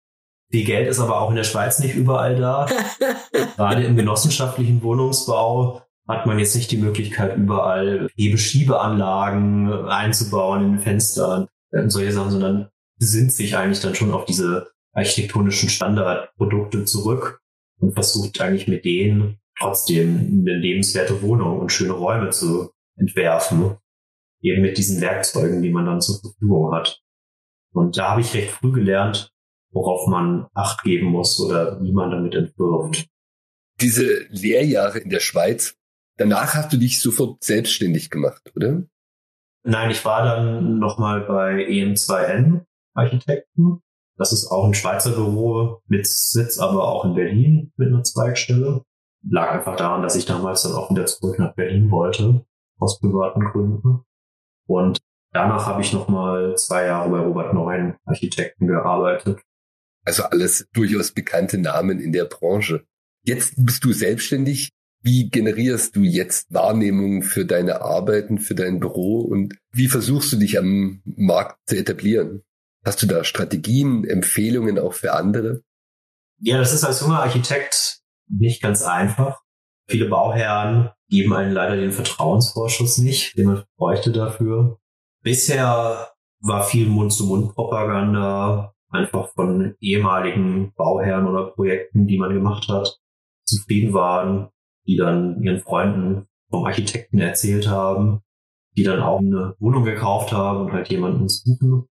Viel 0.50 0.64
Geld 0.64 0.88
ist 0.88 1.00
aber 1.00 1.20
auch 1.20 1.30
in 1.30 1.36
der 1.36 1.44
Schweiz 1.44 1.78
nicht 1.78 1.94
überall 1.94 2.36
da. 2.36 2.66
Gerade 3.56 3.84
im 3.84 3.96
genossenschaftlichen 3.96 4.82
Wohnungsbau 4.82 5.82
hat 6.08 6.24
man 6.24 6.38
jetzt 6.38 6.56
nicht 6.56 6.70
die 6.70 6.78
Möglichkeit, 6.78 7.36
überall 7.36 8.08
Hebeschiebeanlagen 8.16 9.86
einzubauen 9.86 10.64
in 10.64 10.72
den 10.72 10.80
Fenstern 10.80 11.48
und 11.70 11.90
solche 11.90 12.12
Sachen, 12.12 12.30
sondern 12.30 12.68
besinnt 12.98 13.32
sich 13.32 13.56
eigentlich 13.56 13.80
dann 13.80 13.94
schon 13.94 14.12
auf 14.12 14.24
diese 14.24 14.70
architektonischen 14.98 15.68
Standardprodukte 15.68 16.84
zurück 16.84 17.40
und 17.80 17.94
versucht 17.94 18.40
eigentlich 18.40 18.68
mit 18.68 18.84
denen 18.84 19.38
trotzdem 19.58 20.40
eine 20.40 20.56
lebenswerte 20.56 21.20
Wohnung 21.22 21.58
und 21.58 21.72
schöne 21.72 21.92
Räume 21.92 22.30
zu 22.30 22.70
entwerfen. 22.96 23.76
Eben 24.40 24.62
mit 24.62 24.78
diesen 24.78 25.00
Werkzeugen, 25.00 25.62
die 25.62 25.70
man 25.70 25.86
dann 25.86 26.00
zur 26.00 26.20
Verfügung 26.20 26.72
hat. 26.72 27.00
Und 27.72 27.98
da 27.98 28.10
habe 28.10 28.20
ich 28.20 28.34
recht 28.34 28.50
früh 28.50 28.72
gelernt, 28.72 29.32
worauf 29.72 30.06
man 30.06 30.46
Acht 30.54 30.82
geben 30.84 31.06
muss 31.06 31.40
oder 31.40 31.82
wie 31.82 31.92
man 31.92 32.10
damit 32.10 32.34
entwirft. 32.34 33.08
Diese 33.80 34.26
Lehrjahre 34.30 34.98
in 34.98 35.10
der 35.10 35.20
Schweiz, 35.20 35.76
danach 36.16 36.54
hast 36.54 36.72
du 36.72 36.76
dich 36.76 37.00
sofort 37.00 37.42
selbstständig 37.42 38.10
gemacht, 38.10 38.52
oder? 38.54 38.84
Nein, 39.64 39.90
ich 39.90 40.04
war 40.04 40.24
dann 40.24 40.78
nochmal 40.78 41.22
bei 41.22 41.66
EM2N 41.66 42.64
Architekten. 42.94 43.82
Das 44.18 44.32
ist 44.32 44.48
auch 44.50 44.66
ein 44.66 44.74
Schweizer 44.74 45.12
Büro 45.12 45.80
mit 45.86 46.06
Sitz 46.06 46.58
aber 46.58 46.88
auch 46.88 47.04
in 47.04 47.14
Berlin 47.14 47.72
mit 47.76 47.88
einer 47.88 48.02
Zweigstelle. 48.02 48.82
Lag 49.28 49.52
einfach 49.52 49.76
daran, 49.76 50.02
dass 50.02 50.16
ich 50.16 50.26
damals 50.26 50.62
dann 50.62 50.72
auch 50.72 50.90
wieder 50.90 51.06
zurück 51.06 51.38
nach 51.38 51.54
Berlin 51.54 51.90
wollte, 51.90 52.44
aus 52.78 52.98
privaten 52.98 53.44
Gründen. 53.44 54.00
Und 54.66 54.98
danach 55.32 55.66
habe 55.66 55.82
ich 55.82 55.92
nochmal 55.92 56.56
zwei 56.56 56.86
Jahre 56.86 57.10
bei 57.10 57.20
Robert 57.20 57.54
Neuen 57.54 57.96
Architekten 58.04 58.66
gearbeitet. 58.66 59.40
Also 60.04 60.24
alles 60.24 60.66
durchaus 60.72 61.12
bekannte 61.12 61.58
Namen 61.58 62.00
in 62.00 62.12
der 62.12 62.24
Branche. 62.24 62.84
Jetzt 63.22 63.54
bist 63.56 63.84
du 63.84 63.92
selbstständig. 63.92 64.70
Wie 65.00 65.30
generierst 65.30 65.94
du 65.94 66.00
jetzt 66.00 66.52
Wahrnehmungen 66.52 67.22
für 67.22 67.44
deine 67.44 67.82
Arbeiten, 67.82 68.38
für 68.38 68.56
dein 68.56 68.80
Büro 68.80 69.20
und 69.20 69.54
wie 69.72 69.86
versuchst 69.86 70.32
du 70.32 70.36
dich 70.38 70.58
am 70.58 71.02
Markt 71.04 71.56
zu 71.66 71.76
etablieren? 71.76 72.42
Hast 72.84 73.02
du 73.02 73.06
da 73.06 73.24
Strategien, 73.24 74.04
Empfehlungen 74.04 74.78
auch 74.78 74.92
für 74.92 75.14
andere? 75.14 75.62
Ja, 76.40 76.58
das 76.58 76.72
ist 76.72 76.84
als 76.84 77.00
junger 77.00 77.20
Architekt 77.20 78.00
nicht 78.28 78.62
ganz 78.62 78.82
einfach. 78.82 79.42
Viele 79.88 80.08
Bauherren 80.08 80.90
geben 81.08 81.32
einen 81.32 81.52
leider 81.52 81.76
den 81.76 81.92
Vertrauensvorschuss 81.92 82.98
nicht, 82.98 83.36
den 83.36 83.46
man 83.46 83.64
bräuchte 83.76 84.12
dafür. 84.12 84.78
Bisher 85.22 86.12
war 86.40 86.62
viel 86.62 86.86
Mund-zu-Mund-Propaganda, 86.86 88.74
einfach 88.90 89.32
von 89.32 89.74
ehemaligen 89.80 90.72
Bauherren 90.74 91.26
oder 91.26 91.50
Projekten, 91.50 92.06
die 92.06 92.18
man 92.18 92.34
gemacht 92.34 92.68
hat, 92.68 92.98
zufrieden 93.44 93.92
waren, 93.94 94.50
die 94.86 94.96
dann 94.96 95.42
ihren 95.42 95.60
Freunden 95.60 96.26
vom 96.50 96.64
Architekten 96.64 97.18
erzählt 97.18 97.68
haben, 97.68 98.22
die 98.76 98.84
dann 98.84 99.00
auch 99.00 99.18
eine 99.18 99.54
Wohnung 99.58 99.84
gekauft 99.84 100.32
haben 100.32 100.66
und 100.66 100.72
halt 100.72 100.88
jemanden 100.88 101.28
suchen. 101.28 101.88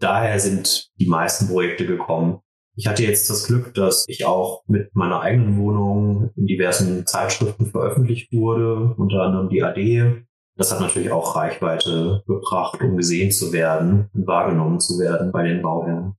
Daher 0.00 0.38
sind 0.40 0.90
die 0.98 1.06
meisten 1.06 1.48
Projekte 1.48 1.86
gekommen. 1.86 2.40
Ich 2.76 2.88
hatte 2.88 3.04
jetzt 3.04 3.30
das 3.30 3.46
Glück, 3.46 3.72
dass 3.74 4.04
ich 4.08 4.26
auch 4.26 4.64
mit 4.66 4.94
meiner 4.94 5.20
eigenen 5.20 5.56
Wohnung 5.58 6.30
in 6.36 6.46
diversen 6.46 7.06
Zeitschriften 7.06 7.66
veröffentlicht 7.66 8.32
wurde, 8.32 8.94
unter 8.96 9.22
anderem 9.22 9.48
die 9.48 9.62
AD. 9.62 10.24
Das 10.56 10.72
hat 10.72 10.80
natürlich 10.80 11.10
auch 11.10 11.36
Reichweite 11.36 12.22
gebracht, 12.26 12.80
um 12.80 12.96
gesehen 12.96 13.30
zu 13.30 13.52
werden 13.52 14.08
und 14.12 14.26
wahrgenommen 14.26 14.80
zu 14.80 14.98
werden 14.98 15.30
bei 15.32 15.44
den 15.44 15.62
Bauherren. 15.62 16.14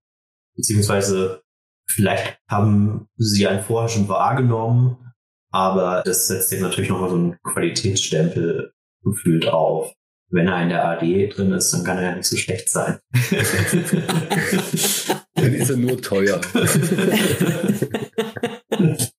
Beziehungsweise 0.56 1.42
vielleicht 1.90 2.40
haben 2.50 3.08
sie 3.18 3.48
einen 3.48 3.64
vorher 3.64 3.90
schon 3.90 4.08
wahrgenommen, 4.08 4.98
aber 5.52 6.04
das 6.06 6.28
setzt 6.28 6.52
dem 6.52 6.62
natürlich 6.62 6.90
nochmal 6.90 7.10
so 7.10 7.16
einen 7.16 7.38
Qualitätsstempel 7.44 8.74
gefühlt 9.04 9.48
auf. 9.48 9.94
Wenn 10.30 10.48
er 10.48 10.64
in 10.64 10.70
der 10.70 10.86
AD 10.86 11.28
drin 11.28 11.52
ist, 11.52 11.72
dann 11.72 11.84
kann 11.84 11.98
er 11.98 12.04
ja 12.04 12.16
nicht 12.16 12.28
so 12.28 12.36
schlecht 12.36 12.70
sein. 12.70 13.00
dann 15.36 15.54
ist 15.54 15.70
er 15.70 15.78
nur 15.78 16.02
teuer. 16.02 16.42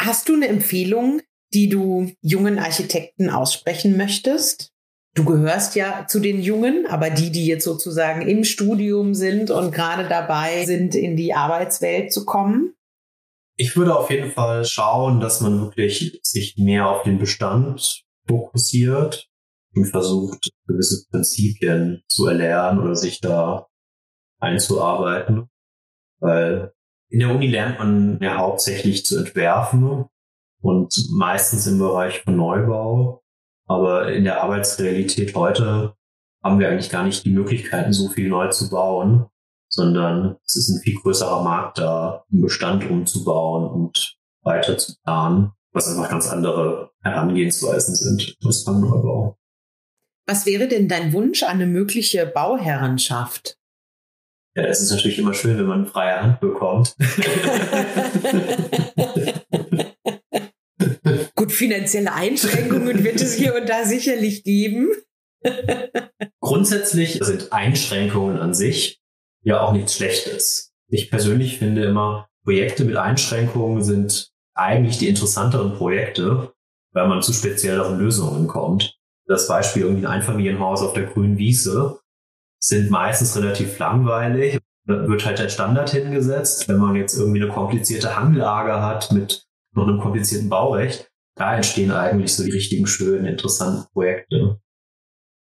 Hast 0.00 0.28
du 0.28 0.34
eine 0.34 0.48
Empfehlung, 0.48 1.20
die 1.54 1.68
du 1.68 2.10
jungen 2.22 2.58
Architekten 2.58 3.30
aussprechen 3.30 3.96
möchtest? 3.96 4.72
Du 5.14 5.24
gehörst 5.24 5.76
ja 5.76 6.06
zu 6.08 6.20
den 6.20 6.40
Jungen, 6.40 6.86
aber 6.86 7.10
die, 7.10 7.30
die 7.30 7.46
jetzt 7.46 7.64
sozusagen 7.64 8.22
im 8.22 8.44
Studium 8.44 9.14
sind 9.14 9.50
und 9.50 9.72
gerade 9.72 10.08
dabei 10.08 10.64
sind, 10.66 10.94
in 10.94 11.16
die 11.16 11.34
Arbeitswelt 11.34 12.12
zu 12.12 12.24
kommen? 12.24 12.74
Ich 13.56 13.76
würde 13.76 13.96
auf 13.96 14.10
jeden 14.10 14.30
Fall 14.30 14.64
schauen, 14.64 15.20
dass 15.20 15.40
man 15.40 15.60
wirklich 15.60 16.20
sich 16.22 16.56
mehr 16.56 16.88
auf 16.88 17.02
den 17.02 17.18
Bestand 17.18 18.04
fokussiert 18.26 19.29
versucht, 19.90 20.50
gewisse 20.66 21.06
Prinzipien 21.10 22.02
zu 22.08 22.26
erlernen 22.26 22.80
oder 22.80 22.96
sich 22.96 23.20
da 23.20 23.68
einzuarbeiten. 24.38 25.48
Weil 26.18 26.72
in 27.08 27.20
der 27.20 27.34
Uni 27.34 27.46
lernt 27.48 27.78
man 27.78 28.18
ja 28.20 28.36
hauptsächlich 28.36 29.04
zu 29.04 29.18
entwerfen 29.18 30.06
und 30.60 30.94
meistens 31.10 31.66
im 31.66 31.78
Bereich 31.78 32.22
von 32.22 32.36
Neubau. 32.36 33.22
Aber 33.66 34.12
in 34.12 34.24
der 34.24 34.42
Arbeitsrealität 34.42 35.34
heute 35.34 35.94
haben 36.42 36.58
wir 36.58 36.68
eigentlich 36.68 36.90
gar 36.90 37.04
nicht 37.04 37.24
die 37.24 37.30
Möglichkeiten, 37.30 37.92
so 37.92 38.08
viel 38.08 38.28
neu 38.28 38.48
zu 38.48 38.70
bauen 38.70 39.30
sondern 39.70 40.36
es 40.44 40.56
ist 40.56 40.68
ein 40.68 40.80
viel 40.80 40.96
größerer 40.96 41.42
Markt 41.42 41.78
da, 41.78 42.24
einen 42.30 42.42
Bestand 42.42 42.90
umzubauen 42.90 43.70
und 43.70 44.18
weiter 44.42 44.76
zu 44.76 44.94
planen, 45.02 45.52
was 45.72 45.88
einfach 45.88 46.10
ganz 46.10 46.28
andere 46.28 46.90
Herangehensweisen 47.02 47.94
sind 47.94 48.36
als 48.44 48.64
beim 48.64 48.80
Neubau. 48.80 49.38
Was 50.30 50.46
wäre 50.46 50.68
denn 50.68 50.86
dein 50.86 51.12
Wunsch 51.12 51.42
an 51.42 51.56
eine 51.56 51.66
mögliche 51.66 52.24
Bauherrenschaft? 52.24 53.58
Ja, 54.54 54.62
es 54.62 54.80
ist 54.80 54.92
natürlich 54.92 55.18
immer 55.18 55.34
schön, 55.34 55.58
wenn 55.58 55.66
man 55.66 55.86
freie 55.86 56.22
Hand 56.22 56.38
bekommt. 56.38 56.94
Gut, 61.34 61.50
finanzielle 61.50 62.12
Einschränkungen 62.12 63.02
wird 63.02 63.20
es 63.20 63.34
hier 63.34 63.56
und 63.56 63.68
da 63.68 63.84
sicherlich 63.84 64.44
geben. 64.44 64.90
Grundsätzlich 66.38 67.18
sind 67.20 67.52
Einschränkungen 67.52 68.38
an 68.38 68.54
sich 68.54 69.00
ja 69.42 69.60
auch 69.60 69.72
nichts 69.72 69.96
Schlechtes. 69.96 70.72
Ich 70.86 71.10
persönlich 71.10 71.58
finde 71.58 71.86
immer, 71.86 72.28
Projekte 72.44 72.84
mit 72.84 72.94
Einschränkungen 72.94 73.82
sind 73.82 74.30
eigentlich 74.54 74.98
die 74.98 75.08
interessanteren 75.08 75.74
Projekte, 75.74 76.52
weil 76.92 77.08
man 77.08 77.20
zu 77.20 77.32
spezielleren 77.32 77.98
Lösungen 77.98 78.46
kommt. 78.46 78.99
Das 79.30 79.46
Beispiel 79.46 79.82
irgendwie 79.82 80.06
ein 80.06 80.12
Einfamilienhaus 80.12 80.82
auf 80.82 80.92
der 80.92 81.04
grünen 81.04 81.38
Wiese 81.38 82.00
sind 82.60 82.90
meistens 82.90 83.36
relativ 83.36 83.78
langweilig. 83.78 84.58
Da 84.88 85.06
wird 85.06 85.24
halt 85.24 85.38
der 85.38 85.48
Standard 85.48 85.90
hingesetzt. 85.90 86.68
Wenn 86.68 86.78
man 86.78 86.96
jetzt 86.96 87.16
irgendwie 87.16 87.40
eine 87.40 87.52
komplizierte 87.52 88.16
Hanglage 88.16 88.82
hat 88.82 89.12
mit 89.12 89.46
noch 89.72 89.86
einem 89.86 90.00
komplizierten 90.00 90.48
Baurecht, 90.48 91.08
da 91.36 91.54
entstehen 91.54 91.92
eigentlich 91.92 92.34
so 92.34 92.42
die 92.42 92.50
richtigen 92.50 92.88
schönen, 92.88 93.24
interessanten 93.24 93.86
Projekte. 93.92 94.58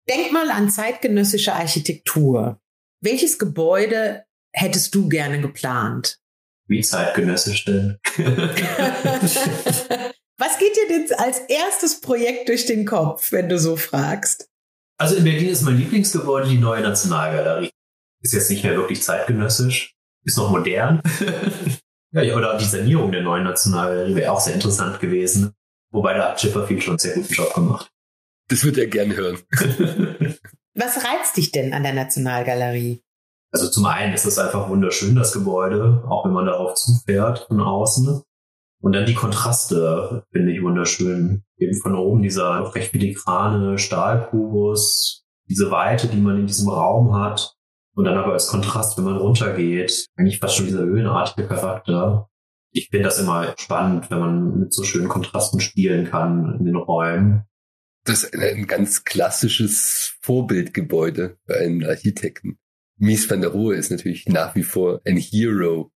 Denk 0.10 0.34
mal 0.34 0.52
an 0.52 0.70
zeitgenössische 0.70 1.54
Architektur. 1.54 2.60
Welches 3.02 3.40
Gebäude 3.40 4.26
hättest 4.52 4.94
du 4.94 5.08
gerne 5.08 5.40
geplant? 5.40 6.20
Wie 6.68 6.82
zeitgenössisch 6.82 7.64
denn? 7.64 7.98
Was 10.40 10.58
geht 10.58 10.74
dir 10.74 10.88
denn 10.88 11.20
als 11.20 11.40
erstes 11.50 12.00
Projekt 12.00 12.48
durch 12.48 12.66
den 12.66 12.86
Kopf, 12.86 13.34
wenn 13.34 13.50
du 13.50 13.60
so 13.60 13.76
fragst? 13.76 14.48
Also 14.98 15.16
in 15.16 15.26
Berlin 15.26 15.50
ist 15.50 15.64
mein 15.64 15.78
Lieblingsgebäude 15.78 16.48
die 16.48 16.58
neue 16.58 16.82
Nationalgalerie. 16.82 17.70
Ist 18.22 18.34
jetzt 18.34 18.50
nicht 18.50 18.64
mehr 18.64 18.78
wirklich 18.78 19.04
zeitgenössisch, 19.04 19.96
ist 20.24 20.38
noch 20.38 20.50
modern. 20.50 21.02
ja, 22.14 22.36
oder 22.38 22.58
die 22.58 22.66
Sanierung 22.66 23.12
der 23.12 23.22
neuen 23.22 23.44
Nationalgalerie 23.44 24.16
wäre 24.16 24.32
auch 24.32 24.40
sehr 24.40 24.54
interessant 24.54 25.02
gewesen. 25.02 25.54
Wobei 25.92 26.14
da 26.14 26.30
hat 26.30 26.38
Chipperfield 26.38 26.84
schon 26.84 26.94
einen 26.94 27.00
sehr 27.00 27.16
guten 27.16 27.34
Job 27.34 27.54
gemacht. 27.54 27.92
Das 28.48 28.64
würde 28.64 28.82
er 28.82 28.88
gern 28.88 29.14
hören. 29.14 29.40
Was 30.74 31.04
reizt 31.04 31.36
dich 31.36 31.52
denn 31.52 31.74
an 31.74 31.84
der 31.84 31.94
Nationalgalerie? 31.94 33.02
Also 33.52 33.70
zum 33.70 33.86
einen 33.88 34.14
ist 34.14 34.26
es 34.26 34.40
einfach 34.40 34.70
wunderschön, 34.70 35.16
das 35.16 35.34
Gebäude, 35.34 36.06
auch 36.08 36.24
wenn 36.24 36.32
man 36.32 36.46
darauf 36.46 36.76
zufährt 36.76 37.46
von 37.48 37.60
außen. 37.60 38.24
Und 38.82 38.94
dann 38.94 39.06
die 39.06 39.14
Kontraste 39.14 40.24
finde 40.32 40.54
ich 40.54 40.62
wunderschön. 40.62 41.44
Eben 41.58 41.76
von 41.82 41.96
oben 41.96 42.22
dieser 42.22 42.74
recht 42.74 42.92
filigrane 42.92 43.78
Stahlkubus, 43.78 45.26
diese 45.50 45.70
Weite, 45.72 46.08
die 46.08 46.18
man 46.18 46.40
in 46.40 46.48
diesem 46.48 46.70
Raum 46.70 47.14
hat. 47.16 47.56
Und 47.96 48.06
dann 48.06 48.18
aber 48.18 48.34
als 48.34 48.48
Kontrast, 48.48 48.98
wenn 48.98 49.04
man 49.04 49.18
runtergeht, 49.18 50.06
eigentlich 50.16 50.40
fast 50.40 50.56
schon 50.56 50.68
dieser 50.68 50.84
höhenartige 50.84 51.48
Charakter. 51.48 52.30
Ich 52.72 52.88
finde 52.90 53.06
das 53.06 53.20
immer 53.20 53.54
spannend, 53.58 54.10
wenn 54.10 54.20
man 54.20 54.60
mit 54.60 54.74
so 54.74 54.84
schönen 54.84 55.10
Kontrasten 55.10 55.60
spielen 55.60 56.10
kann 56.10 56.58
in 56.60 56.66
den 56.66 56.76
Räumen. 56.76 57.44
Das 58.06 58.24
ist 58.24 58.34
ein 58.34 58.68
ganz 58.68 59.04
klassisches 59.04 60.18
Vorbildgebäude 60.22 61.38
für 61.46 61.58
einen 61.58 61.84
Architekten. 61.84 62.58
Mies 62.98 63.30
van 63.30 63.42
der 63.42 63.52
Rohe 63.52 63.76
ist 63.76 63.92
natürlich 63.92 64.26
nach 64.28 64.56
wie 64.56 64.64
vor 64.64 65.02
ein 65.06 65.18
Hero. 65.18 65.92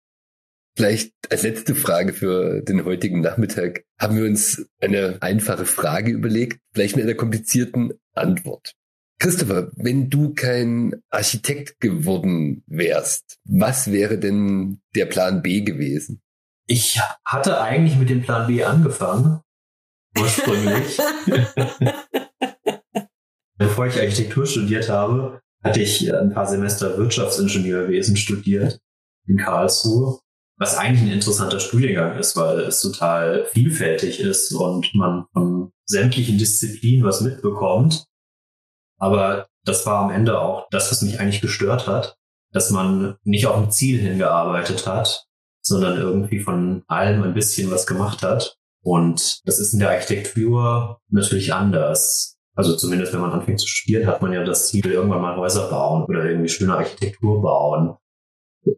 Vielleicht 0.75 1.13
als 1.29 1.43
letzte 1.43 1.75
Frage 1.75 2.13
für 2.13 2.61
den 2.61 2.85
heutigen 2.85 3.21
Nachmittag 3.21 3.83
haben 3.99 4.17
wir 4.17 4.25
uns 4.25 4.65
eine 4.79 5.17
einfache 5.21 5.65
Frage 5.65 6.11
überlegt, 6.11 6.59
vielleicht 6.73 6.95
mit 6.95 7.05
einer 7.05 7.15
komplizierten 7.15 7.93
Antwort. 8.13 8.73
Christopher, 9.19 9.71
wenn 9.75 10.09
du 10.09 10.33
kein 10.33 10.95
Architekt 11.09 11.79
geworden 11.79 12.63
wärst, 12.67 13.37
was 13.43 13.91
wäre 13.91 14.17
denn 14.17 14.81
der 14.95 15.05
Plan 15.05 15.41
B 15.41 15.61
gewesen? 15.61 16.21
Ich 16.67 16.99
hatte 17.25 17.61
eigentlich 17.61 17.97
mit 17.97 18.09
dem 18.09 18.21
Plan 18.23 18.47
B 18.47 18.63
angefangen, 18.63 19.41
ursprünglich. 20.17 20.97
Bevor 23.61 23.85
ich 23.85 23.99
Architektur 23.99 24.47
studiert 24.47 24.89
habe, 24.89 25.39
hatte 25.63 25.81
ich 25.81 26.11
ein 26.11 26.33
paar 26.33 26.47
Semester 26.47 26.97
Wirtschaftsingenieurwesen 26.97 28.17
studiert 28.17 28.79
in 29.27 29.37
Karlsruhe, 29.37 30.19
was 30.61 30.77
eigentlich 30.77 31.01
ein 31.01 31.15
interessanter 31.15 31.59
Studiengang 31.59 32.19
ist, 32.19 32.37
weil 32.37 32.59
es 32.59 32.81
total 32.81 33.45
vielfältig 33.45 34.19
ist 34.19 34.53
und 34.53 34.93
man 34.93 35.25
von 35.33 35.71
sämtlichen 35.85 36.37
Disziplinen 36.37 37.03
was 37.03 37.21
mitbekommt. 37.21 38.05
Aber 38.99 39.47
das 39.65 39.87
war 39.87 40.03
am 40.03 40.11
Ende 40.11 40.39
auch 40.39 40.67
das, 40.69 40.91
was 40.91 41.01
mich 41.01 41.19
eigentlich 41.19 41.41
gestört 41.41 41.87
hat, 41.87 42.15
dass 42.51 42.69
man 42.69 43.17
nicht 43.23 43.47
auf 43.47 43.57
ein 43.57 43.71
Ziel 43.71 43.99
hingearbeitet 43.99 44.85
hat, 44.85 45.25
sondern 45.63 45.97
irgendwie 45.97 46.41
von 46.41 46.83
allem 46.85 47.23
ein 47.23 47.33
bisschen 47.33 47.71
was 47.71 47.87
gemacht 47.87 48.21
hat. 48.21 48.55
Und 48.83 49.41
das 49.45 49.57
ist 49.57 49.73
in 49.73 49.79
der 49.79 49.89
Architektur 49.89 50.99
natürlich 51.09 51.55
anders. 51.55 52.37
Also 52.55 52.75
zumindest 52.75 53.13
wenn 53.13 53.21
man 53.21 53.31
anfängt 53.31 53.61
zu 53.61 53.67
studieren, 53.67 54.05
hat 54.05 54.21
man 54.21 54.31
ja 54.31 54.43
das 54.43 54.67
Ziel, 54.67 54.85
irgendwann 54.85 55.23
mal 55.23 55.37
Häuser 55.37 55.71
bauen 55.71 56.03
oder 56.03 56.23
irgendwie 56.23 56.49
schöne 56.49 56.75
Architektur 56.75 57.41
bauen. 57.41 57.95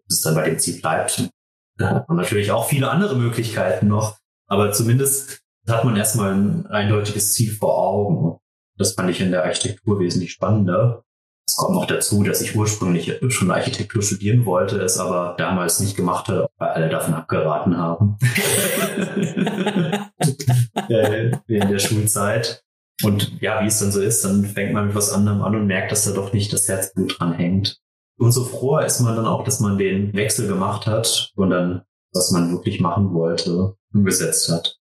Bis 0.08 0.22
dann 0.22 0.36
bei 0.36 0.46
dem 0.46 0.58
Ziel 0.58 0.80
bleibt. 0.80 1.30
Da 1.78 1.90
hat 1.90 2.08
man 2.08 2.18
natürlich 2.18 2.52
auch 2.52 2.68
viele 2.68 2.90
andere 2.90 3.16
Möglichkeiten 3.16 3.88
noch. 3.88 4.18
Aber 4.48 4.72
zumindest 4.72 5.42
hat 5.68 5.84
man 5.86 5.96
erstmal 5.96 6.34
ein 6.34 6.68
eindeutiges 6.68 7.34
Ziel 7.34 7.52
vor 7.54 7.78
Augen. 7.78 8.38
Das 8.78 8.94
fand 8.94 9.10
ich 9.10 9.22
in 9.22 9.32
der 9.32 9.44
Architektur 9.44 10.00
wesentlich 10.00 10.32
spannender. 10.32 11.04
Es 11.48 11.56
kommt 11.58 11.76
noch 11.76 11.86
dazu, 11.86 12.24
dass 12.24 12.42
ich 12.42 12.56
ursprünglich 12.56 13.20
schon 13.30 13.52
Architektur 13.52 14.02
studieren 14.02 14.46
wollte, 14.46 14.80
es 14.82 14.98
aber 14.98 15.36
damals 15.38 15.80
nicht 15.80 15.98
gemacht 15.98 16.30
habe, 16.30 16.48
weil 16.58 16.70
alle 16.70 16.90
davon 16.90 17.14
abgeraten 17.14 17.78
haben. 17.78 18.18
Äh, 20.90 21.32
in 21.48 21.70
der 21.70 21.80
Schulzeit. 21.80 22.64
Und 23.04 23.42
ja, 23.42 23.62
wie 23.62 23.68
es 23.68 23.80
dann 23.80 23.92
so 23.92 24.02
ist, 24.02 24.24
dann 24.24 24.46
fängt 24.46 24.74
man 24.74 24.88
mit 24.88 24.96
was 24.96 25.12
anderem 25.12 25.42
an 25.42 25.56
und 25.56 25.68
merkt, 25.68 25.92
dass 25.92 26.06
da 26.06 26.12
doch 26.12 26.34
nicht 26.34 26.54
das 26.54 26.68
Herzblut 26.68 27.20
dran 27.20 27.34
hängt. 27.34 27.80
Umso 28.24 28.46
froher 28.46 28.86
ist 28.86 29.02
man 29.02 29.18
dann 29.18 29.26
auch, 29.26 29.44
dass 29.44 29.60
man 29.60 29.78
den 29.78 30.14
Wechsel 30.14 30.48
gemacht 30.48 30.88
hat 30.88 31.34
und 31.36 31.50
dann, 31.50 31.82
was 32.14 32.32
man 32.32 32.52
wirklich 32.52 32.80
machen 32.80 33.14
wollte, 33.14 33.76
umgesetzt 33.94 34.50
hat. 34.50 34.80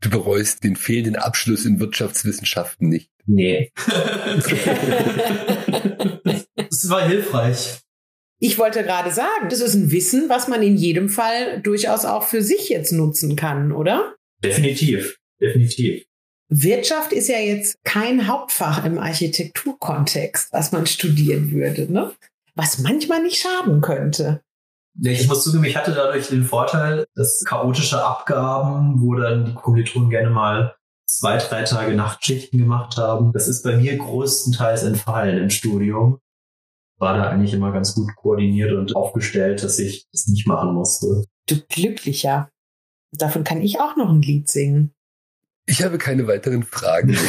Du 0.00 0.10
bereust 0.10 0.62
den 0.62 0.76
fehlenden 0.76 1.16
Abschluss 1.16 1.64
in 1.64 1.80
Wirtschaftswissenschaften 1.80 2.88
nicht. 2.88 3.10
Nee. 3.26 3.72
das 6.54 6.88
war 6.88 7.08
hilfreich. 7.08 7.80
Ich 8.38 8.58
wollte 8.58 8.84
gerade 8.84 9.10
sagen, 9.10 9.48
das 9.48 9.60
ist 9.60 9.74
ein 9.74 9.90
Wissen, 9.90 10.28
was 10.28 10.46
man 10.46 10.62
in 10.62 10.76
jedem 10.76 11.08
Fall 11.08 11.60
durchaus 11.62 12.04
auch 12.04 12.22
für 12.22 12.42
sich 12.42 12.68
jetzt 12.68 12.92
nutzen 12.92 13.34
kann, 13.34 13.72
oder? 13.72 14.14
Definitiv, 14.44 15.18
definitiv. 15.40 16.04
Wirtschaft 16.48 17.12
ist 17.12 17.28
ja 17.28 17.38
jetzt 17.38 17.76
kein 17.82 18.28
Hauptfach 18.28 18.84
im 18.84 18.98
Architekturkontext, 18.98 20.52
was 20.52 20.70
man 20.70 20.86
studieren 20.86 21.50
würde, 21.50 21.92
ne? 21.92 22.14
Was 22.54 22.78
manchmal 22.78 23.22
nicht 23.22 23.40
schaden 23.40 23.80
könnte. 23.80 24.42
Ich 25.02 25.26
muss 25.26 25.42
zugeben, 25.42 25.64
ich 25.64 25.76
hatte 25.76 25.92
dadurch 25.92 26.28
den 26.28 26.44
Vorteil, 26.44 27.06
dass 27.16 27.44
chaotische 27.44 28.04
Abgaben, 28.04 29.02
wo 29.02 29.16
dann 29.16 29.44
die 29.44 29.54
Kommilitonen 29.54 30.08
gerne 30.08 30.30
mal 30.30 30.76
zwei, 31.06 31.38
drei 31.38 31.64
Tage 31.64 31.94
Nachtschichten 31.94 32.58
gemacht 32.58 32.96
haben, 32.96 33.32
das 33.32 33.48
ist 33.48 33.64
bei 33.64 33.76
mir 33.76 33.96
größtenteils 33.98 34.84
entfallen 34.84 35.38
im 35.38 35.50
Studium. 35.50 36.20
War 36.98 37.16
da 37.16 37.28
eigentlich 37.28 37.52
immer 37.52 37.72
ganz 37.72 37.94
gut 37.94 38.14
koordiniert 38.14 38.72
und 38.72 38.94
aufgestellt, 38.94 39.64
dass 39.64 39.80
ich 39.80 40.06
das 40.12 40.28
nicht 40.28 40.46
machen 40.46 40.72
musste. 40.72 41.24
Du 41.48 41.56
Glücklicher. 41.68 42.50
Davon 43.10 43.42
kann 43.42 43.60
ich 43.60 43.80
auch 43.80 43.96
noch 43.96 44.10
ein 44.10 44.22
Lied 44.22 44.48
singen. 44.48 44.93
Ich 45.66 45.82
habe 45.82 45.98
keine 45.98 46.26
weiteren 46.26 46.62
Fragen. 46.62 47.10
ich 47.10 47.18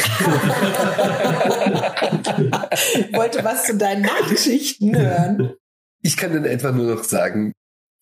wollte 3.14 3.44
was 3.44 3.64
zu 3.64 3.76
deinen 3.76 4.02
Nachtschichten 4.02 4.96
hören. 4.96 5.54
Ich 6.02 6.16
kann 6.16 6.32
dann 6.34 6.44
einfach 6.44 6.74
nur 6.74 6.94
noch 6.94 7.04
sagen, 7.04 7.52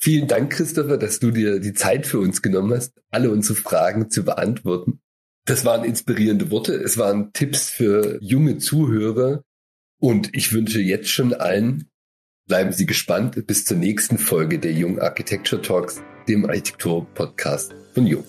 vielen 0.01 0.27
Dank, 0.27 0.53
Christopher, 0.53 0.99
dass 0.99 1.21
du 1.21 1.31
dir 1.31 1.61
die 1.61 1.73
Zeit 1.73 2.07
für 2.07 2.19
uns 2.19 2.43
genommen 2.43 2.75
hast, 2.75 3.01
alle 3.11 3.31
unsere 3.31 3.57
Fragen 3.57 4.11
zu 4.11 4.25
beantworten. 4.25 5.01
Das 5.47 5.65
waren 5.65 5.85
inspirierende 5.85 6.51
Worte, 6.51 6.75
es 6.75 6.99
waren 6.99 7.33
Tipps 7.33 7.71
für 7.71 8.19
junge 8.21 8.59
Zuhörer 8.59 9.43
und 10.01 10.35
ich 10.35 10.53
wünsche 10.53 10.81
jetzt 10.81 11.11
schon 11.11 11.33
allen, 11.33 11.89
bleiben 12.49 12.73
Sie 12.73 12.87
gespannt 12.87 13.47
bis 13.47 13.65
zur 13.65 13.77
nächsten 13.77 14.19
Folge 14.19 14.59
der 14.59 14.73
Jung 14.73 14.99
Architecture 14.99 15.63
Talks, 15.63 16.03
dem 16.29 16.45
Architektur-Podcast 16.47 17.75
von 17.95 18.07
Jung. 18.07 18.25